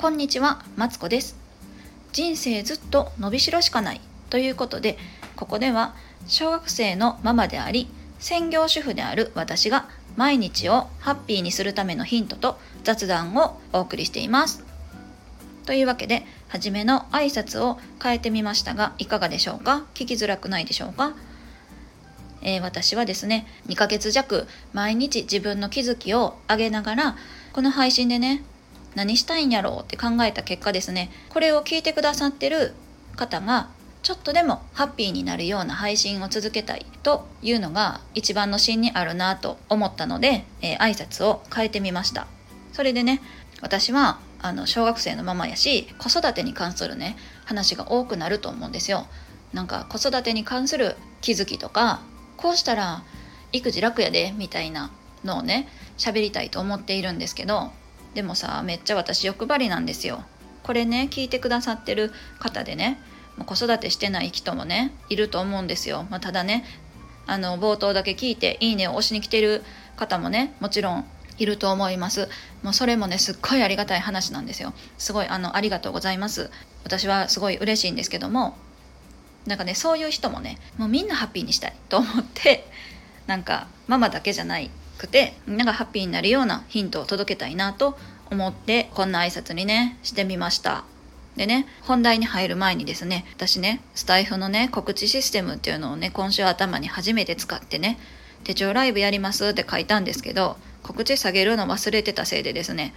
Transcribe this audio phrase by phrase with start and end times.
[0.00, 1.36] こんにちは、マツコです。
[2.12, 4.00] 人生ずっと伸びしろしかない
[4.30, 4.96] ということで、
[5.36, 5.94] ここでは
[6.26, 7.86] 小学生のママであり、
[8.18, 14.64] 専業主婦である私が毎日をハッピーにするためのヒントと雑談をお送りしています。
[15.66, 19.84] というわけで、初めの挨拶を変えてみましたが、いかがでしょうか？
[19.92, 21.12] 聞きづらくないでしょうか？
[22.40, 27.16] えー私はですね2ヶ月弱毎日自分の気づきを上げながら
[27.52, 28.42] この配信でね
[28.94, 31.10] 何したいんやろうって考えた結果ですね。
[31.28, 32.74] これを聞いてくださってる
[33.16, 33.68] 方が
[34.02, 42.26] ちょっとでもハッピーになるような配信を続けたいというのが一番の芯にあるなと思ったので、えー挨拶を変えてみました。
[42.72, 43.20] それでね
[43.60, 49.06] 私はあの小学生のママやし子育てに関するね話が多くなると思うんですよ。
[49.52, 52.00] なんか子育てに関する気づきとか
[52.36, 53.02] こうしたら
[53.52, 54.90] 育児楽やでみたいな
[55.24, 55.68] のをね
[55.98, 57.70] 喋りたいと思っているんですけど
[58.14, 60.24] でもさめっちゃ私欲張りなんですよ。
[60.62, 63.00] これね聞いてくださってる方でね
[63.36, 66.64] もう子育てしてない人もねいると思うんですよ、まあ、ただね
[67.26, 69.62] あの冒頭だけ聞いて「いいね」を押しに来てる
[69.96, 71.06] 方もねもちろん
[71.38, 72.28] いると思います。
[72.62, 74.74] もうそれもねすっごいありがたい話なんですよ。
[74.98, 76.50] すごいあのありがとうございます。
[76.84, 78.56] 私はすごい嬉しいんですけども
[79.46, 82.66] なんかねそういう人もねもうみんなハッピーにしたいと思って
[83.26, 84.70] なんかママだけじゃない
[85.00, 87.96] くてみんながハッピーになるようなヒントを届けたいなと
[88.30, 90.84] 思ってこんな挨拶にねしてみました。
[91.36, 97.98] でね本題に入る前にですね私ねスタイフのね告知システムっていうのをね今週頭に初めて使ってね
[98.44, 102.92] 手帳ライブやりますって書いたんですけど告知下げるの忘れてたせいでですね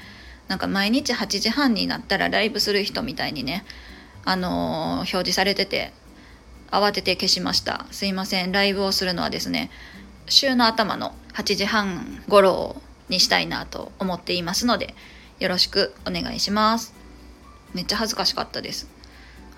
[0.48, 3.64] なんか毎日8時半になったらライブする人みたいにね
[4.26, 5.94] あのー表示されてて
[6.72, 7.86] 慌てて消しました。
[7.92, 9.70] すいませんライブをするのはですね
[10.27, 14.95] 週の頭の8時半頃にしたいなと思っていますので
[15.39, 16.93] よろしくお願いします。
[17.73, 18.88] めっちゃ恥ずかしかったです。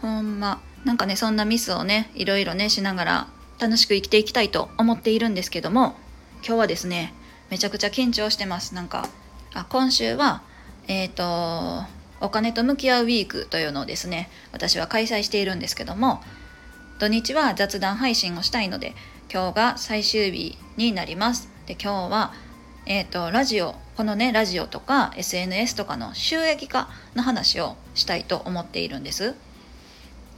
[0.02, 3.28] ほんまなんかねそんなミスをねいろいろねしながら
[3.60, 5.96] 楽しく生きていきたいと思っているんですけども
[6.46, 7.14] 今日はですね
[7.50, 8.74] めちゃくちゃ緊張してます。
[8.74, 9.08] なんか
[9.54, 10.42] あ今週は
[10.88, 11.84] えっ、と
[12.22, 16.22] お金と向き合うウィークというのをですね私は開催しているんですけども
[17.00, 18.96] 土日は雑談配信をしたいので
[19.32, 21.50] 今日が最終日になります。
[21.66, 22.34] で今日は
[22.86, 29.36] えっ、とラジオこのねラジオとか SNS とかの収益化の話をしたいと思っているんです。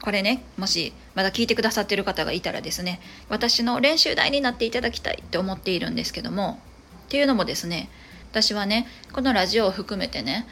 [0.01, 6.59] これねもしまだ聞いてくださってる方がいたらですね私の練習台になっていただきたいって思っているんですけども
[7.07, 7.89] っていうのもですね
[8.31, 10.47] 私はねこのラジオを含めてね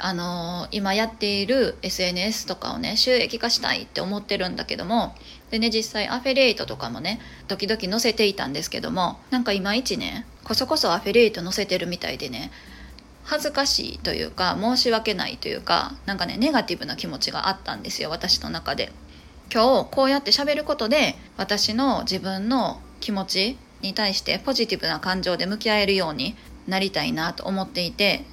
[0.00, 5.14] あの今やっている SNS とかをね収益化したいって思ってるんだけども
[5.50, 12.50] でね実際アフィリエイトとかもね時々載せていたんですけどもなんかいまいちねこそこそアフィリエイト載せてるみたいでね
[13.24, 18.92] 恥ずかしいというか申し訳ないというかなんかねネガティブな気持ちがあったんですよ私の中で。
[19.52, 26.36] 今日こうやって喋ることで私の自分の気持ちに対してポジティブな感情で向き合えるように
[26.66, 28.24] なりたいなと思っていて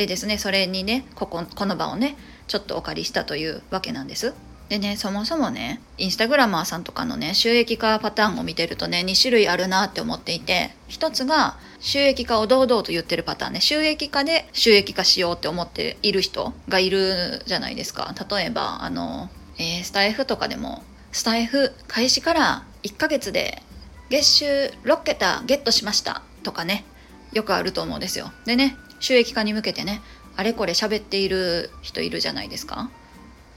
[0.00, 2.16] でですねそれにねこここの場をね
[2.46, 4.32] ちょっとお借りしたというわけなんです。
[4.70, 18.14] でねそもそもねインスタグラマーさんとかのね収益化パターンを見てるとね2種類あるなって思っていて一つが収益化を堂々と言ってるパターンね収益化で収益化しようって思っている人がいるじゃないですか。
[18.30, 19.28] 例えばあの、
[19.58, 23.62] えースタイフとかでもスタイフ開始から1ヶ月で
[24.08, 24.44] 月収
[24.84, 26.84] 6桁ゲットしましたとかね
[27.32, 28.32] よくあると思うんですよ。
[28.46, 30.00] でね収益化に向けてね
[30.36, 32.90] あれこれ喋っている人いるじゃないですか。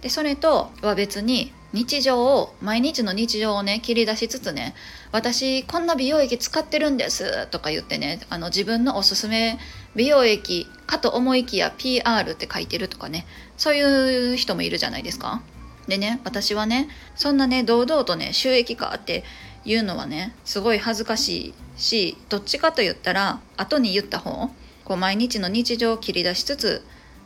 [0.01, 4.75] でそれとは別に日常を毎日の日常をね切り出しつつね
[5.11, 9.57] 私こんな美容液使ってるんですとか言ってねあの自分のおすすめ
[9.95, 13.25] 美容液かと思いきや PR って書いてるとかね
[13.57, 15.41] そういう人もいるじゃないですか。
[15.87, 19.23] でね私はねそんなね堂々とね収益化って
[19.65, 24.49] いうのはねすごい恥ずかしいしどっちかと言ったら後に言った方
[24.85, 26.85] こう毎日の日常を切り出しつつ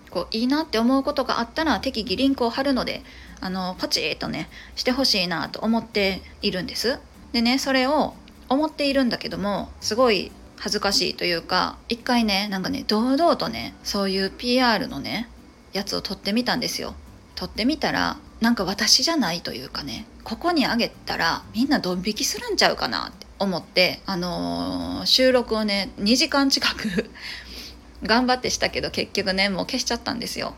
[0.09, 3.03] こういいなって思うことがあったら適宜リンクを貼るので
[3.41, 6.99] あのパチッとねしてほしいなと思っているんです。
[7.33, 8.15] でねそれを
[8.49, 15.29] 思っているんだけどもすごい恥ずかしいというか一回ねなんかね堂々とねそういう PR のね
[15.73, 16.95] やつを撮ってみたんですよ。
[17.35, 27.09] 撮ってみたらなんか私じゃないというかねここにあげたらみんなドン引きするんちゃうかなって思ってあのー収録をね2時間近く
[28.03, 30.53] 頑張ってしたけど結局ねもう消しちゃったんですよ。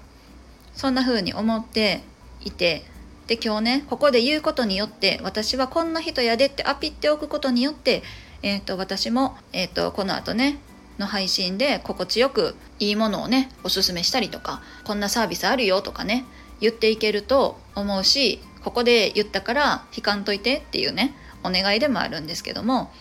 [0.73, 2.01] そんな風に思って
[2.41, 2.83] いて
[3.27, 8.01] で今日ねここで言うことによって私はこんな人やでってアピっておくことによって、
[8.43, 10.57] えー、と私も、えー、とこの後ね
[10.97, 16.25] の配信で心地よくいいものをねおすすめしたりとかこんなサービスあるよとかね
[16.61, 21.13] 言っていけると思うしここで言ったから引かんといてっていうね
[21.43, 22.91] お願いでもあるんですけども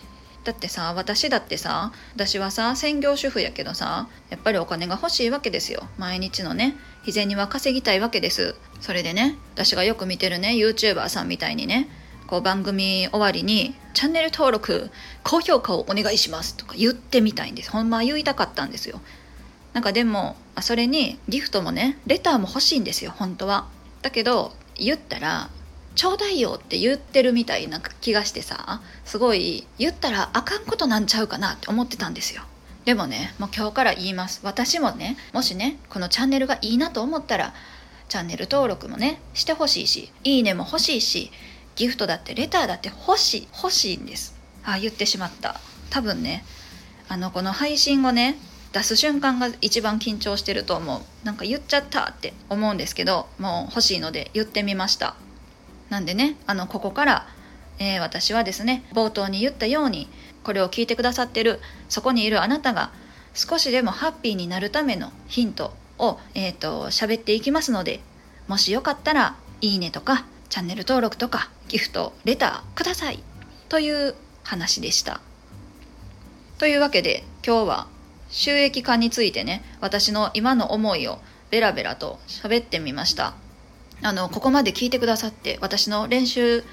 [0.43, 5.83] だってさ私だってさ私はさ専業主婦やけどさやっぱりお金が欲しいわけですよ。
[5.97, 8.55] 毎日のね日銭は稼ぎたいわけです。
[8.79, 11.89] それでね私がよく見てるね YouTuber さんみたいにね
[12.27, 14.91] こう番組終わりに「チャンネル登録
[15.23, 17.71] 高評価をお願いします」とか言ってみたいんです。
[17.71, 19.01] ほんま言いたかったんですよ。
[19.73, 23.67] なんかでもそれにギフトもねレターも欲しいんですよ本当は。
[24.01, 25.49] だけど言ったら
[25.99, 32.43] ちょうだいよって言ってるみたいな気がしてさすごい言ったらあかんことなんちゃうかなって思ってたんですよ。
[32.85, 34.39] でもねもう今日から言います。
[34.43, 37.53] 私もねもしねこのチャンネルがいいなと思ったら
[38.07, 41.33] チャンネル登録もねしてほしいしいいねも欲しいし
[41.75, 44.35] ギフトだってレターだって欲しい欲しいんです。
[44.63, 45.59] あ言ってしまった。
[45.89, 46.45] 多分ね
[47.09, 48.37] あのこの配信をね
[48.71, 51.25] 出す瞬間が一番緊張してると思う。
[51.25, 55.17] なんか言っちゃったって思うんですけどもう欲しいので言ってみました。
[55.89, 57.27] なんでねあのここから、
[57.79, 60.07] えー、私はですね冒頭に言ったように
[60.43, 61.59] これを聞いてくださってる
[61.89, 62.91] そこにいるあなたが
[63.33, 67.99] 少しでもハッピーになるためのヒントを、えーと、喋っていきますので
[68.47, 73.23] もしよかったらいいねとかチャンネル登録とかギフトレターください
[73.67, 75.21] という話でした。
[76.57, 77.87] というわけで今日は
[78.29, 81.19] 収益化についてね私の今の思いを
[81.51, 83.33] ベラベラと喋ってみました。
[84.01, 86.63] あのここまで聞いてくださって私の練習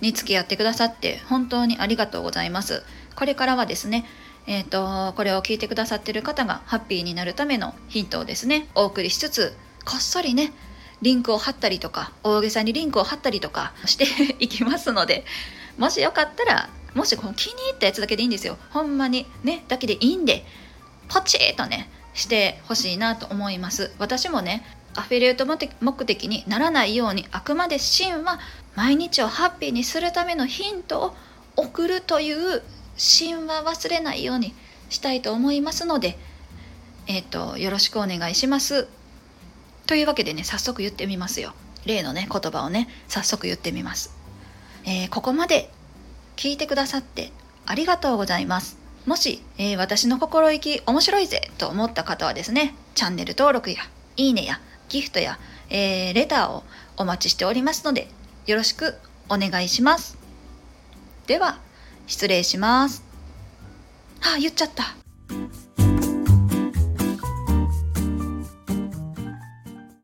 [0.00, 2.82] に付き合ってくださって本当にありがとうございます。
[3.16, 4.04] これからはですね
[4.46, 10.52] えーと、これを聞いてくださってる方がハッピーになるためのヒントをですねお送りしつつこっそりね
[11.00, 14.04] リンクを貼ったりとか大げさにリンクを貼ったりとか して
[14.38, 15.24] いきますので
[15.78, 18.56] もしよかったらもしこの気に入ったやつだけでいいんですよ。
[18.70, 20.44] ほんまにねだけでいいんで
[21.08, 23.90] ポチッとねしてほしいなと思います。
[23.98, 24.64] 私もね
[24.96, 28.38] アフィリエイト目的にならないようにあくまで真は
[28.74, 31.16] 毎日をハッピーにするためのヒントを
[31.56, 32.62] 送るという
[32.96, 34.54] 真は忘れないように
[34.88, 36.16] したいと思いますので、
[37.06, 38.88] えっ、ー、と、よろしくお願いします。
[39.86, 41.52] というわけでね、早速言ってみますよ。
[41.84, 44.14] 例のね、言葉をね、早速言ってみます。
[44.84, 45.70] えー、ここまで
[46.36, 47.32] 聞いてくださって
[47.66, 48.78] ありがとうございます。
[49.06, 53.78] もし、えー、私の心意気面白いぜと思った方はですね、チャンネル登録や
[54.16, 54.60] いいねや
[54.94, 56.62] ギフトや、えー、レターを
[56.96, 58.06] お待ちしておりますので、
[58.46, 58.94] よろしく
[59.28, 60.16] お願いします。
[61.26, 61.58] では、
[62.06, 63.02] 失礼します。
[64.22, 64.94] あ、言っちゃった。